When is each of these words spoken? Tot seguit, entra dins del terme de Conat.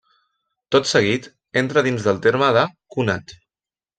Tot 0.75 0.87
seguit, 0.91 1.27
entra 1.61 1.83
dins 1.89 2.09
del 2.09 2.21
terme 2.25 2.51
de 2.59 2.65
Conat. 2.97 3.37